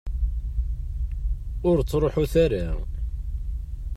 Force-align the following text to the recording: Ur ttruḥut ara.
Ur 1.69 1.77
ttruḥut 1.81 2.33
ara. 2.45 2.65